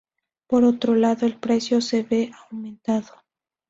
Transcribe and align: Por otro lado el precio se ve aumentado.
Por 0.47 0.63
otro 0.63 0.95
lado 0.95 1.27
el 1.27 1.37
precio 1.37 1.79
se 1.79 2.01
ve 2.01 2.31
aumentado. 2.49 3.21